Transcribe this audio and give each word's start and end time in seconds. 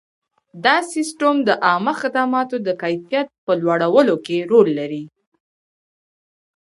دا 0.65 0.77
سیستم 0.93 1.35
د 1.47 1.49
عامه 1.65 1.93
خدماتو 2.01 2.55
د 2.67 2.69
کیفیت 2.81 3.27
په 3.45 3.51
لوړولو 3.61 4.15
کې 4.25 4.37
رول 4.51 4.67
لري. 4.79 5.03